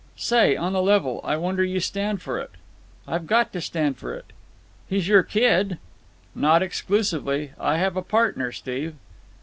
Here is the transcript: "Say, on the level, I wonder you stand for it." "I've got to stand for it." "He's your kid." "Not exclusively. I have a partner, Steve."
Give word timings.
"Say, 0.15 0.55
on 0.55 0.73
the 0.73 0.81
level, 0.81 1.21
I 1.23 1.37
wonder 1.37 1.63
you 1.63 1.79
stand 1.79 2.23
for 2.23 2.39
it." 2.39 2.49
"I've 3.07 3.27
got 3.27 3.53
to 3.53 3.61
stand 3.61 3.97
for 3.97 4.15
it." 4.15 4.25
"He's 4.89 5.07
your 5.07 5.21
kid." 5.21 5.77
"Not 6.33 6.63
exclusively. 6.63 7.51
I 7.59 7.77
have 7.77 7.95
a 7.95 8.01
partner, 8.01 8.51
Steve." 8.51 8.95